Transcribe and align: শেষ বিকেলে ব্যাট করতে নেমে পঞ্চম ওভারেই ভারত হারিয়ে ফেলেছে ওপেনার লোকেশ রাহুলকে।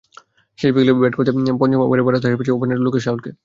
শেষ 0.59 0.71
বিকেলে 0.73 0.93
ব্যাট 0.95 1.13
করতে 1.17 1.31
নেমে 1.35 1.59
পঞ্চম 1.61 1.79
ওভারেই 1.83 2.05
ভারত 2.07 2.21
হারিয়ে 2.23 2.39
ফেলেছে 2.39 2.55
ওপেনার 2.55 2.83
লোকেশ 2.85 3.03
রাহুলকে। 3.05 3.29